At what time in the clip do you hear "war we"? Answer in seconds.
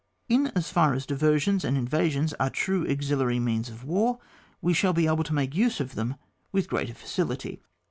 3.83-4.73